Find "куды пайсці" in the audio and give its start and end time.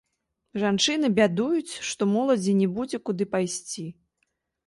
3.09-3.85